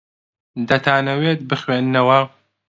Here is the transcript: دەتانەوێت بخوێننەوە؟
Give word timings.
دەتانەوێت 0.69 1.39
بخوێننەوە؟ 1.49 2.19